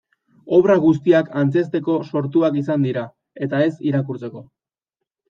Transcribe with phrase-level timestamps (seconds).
[0.59, 3.05] Obra guztiak antzezteko sortuak izan dira,
[3.47, 4.43] eta ez irakurtzeko.